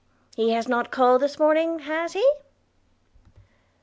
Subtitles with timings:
[0.35, 2.33] he has not called this morning, has he?'